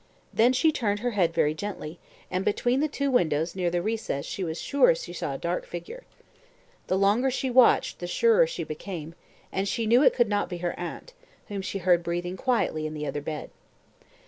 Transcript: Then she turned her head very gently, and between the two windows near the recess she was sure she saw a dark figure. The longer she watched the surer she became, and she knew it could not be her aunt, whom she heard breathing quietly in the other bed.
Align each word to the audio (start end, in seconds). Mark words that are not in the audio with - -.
Then 0.33 0.51
she 0.51 0.71
turned 0.71 1.01
her 1.01 1.11
head 1.11 1.31
very 1.31 1.53
gently, 1.53 1.99
and 2.31 2.43
between 2.43 2.79
the 2.79 2.87
two 2.87 3.11
windows 3.11 3.55
near 3.55 3.69
the 3.69 3.83
recess 3.83 4.25
she 4.25 4.43
was 4.43 4.59
sure 4.59 4.95
she 4.95 5.13
saw 5.13 5.35
a 5.35 5.37
dark 5.37 5.63
figure. 5.63 6.05
The 6.87 6.97
longer 6.97 7.29
she 7.29 7.51
watched 7.51 7.99
the 7.99 8.07
surer 8.07 8.47
she 8.47 8.63
became, 8.63 9.13
and 9.51 9.67
she 9.67 9.85
knew 9.85 10.01
it 10.01 10.15
could 10.15 10.27
not 10.27 10.49
be 10.49 10.57
her 10.57 10.73
aunt, 10.79 11.13
whom 11.49 11.61
she 11.61 11.77
heard 11.77 12.01
breathing 12.01 12.35
quietly 12.35 12.87
in 12.87 12.95
the 12.95 13.05
other 13.05 13.21
bed. 13.21 13.51